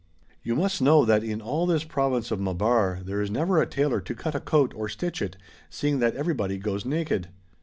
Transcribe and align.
You 0.41 0.55
must 0.55 0.81
know 0.81 1.05
that 1.05 1.23
in 1.23 1.41
ail 1.41 1.67
this 1.67 1.83
Province 1.83 2.31
ot 2.31 2.39
INlaabar 2.39 3.05
there 3.05 3.21
is 3.21 3.29
never 3.29 3.61
a 3.61 3.67
Tailor 3.67 4.01
to 4.01 4.15
cut 4.15 4.33
a 4.33 4.39
coat 4.39 4.73
or 4.75 4.89
stitch 4.89 5.21
it, 5.21 5.37
seeing 5.69 5.99
that 5.99 6.15
everybody 6.15 6.57
goes 6.57 6.85
naked 6.87 7.27